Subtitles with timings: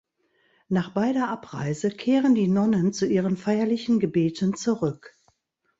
[0.67, 5.15] Nach beider Abreise kehren die Nonnen zu ihren feierlichen Gebeten zurück.